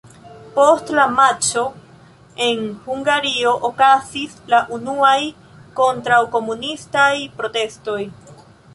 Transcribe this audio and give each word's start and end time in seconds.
Post 0.53 0.87
la 0.99 1.03
matĉo 1.17 1.65
en 2.47 2.65
Hungario 2.87 3.53
okazis 3.71 4.35
la 4.55 4.65
unuaj 4.79 5.15
kontraŭ-komunistaj 5.83 7.11
protestoj. 7.43 8.05